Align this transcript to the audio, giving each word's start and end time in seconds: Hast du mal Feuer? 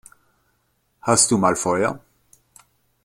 Hast 1.03 1.29
du 1.29 1.37
mal 1.37 1.55
Feuer? 1.55 1.99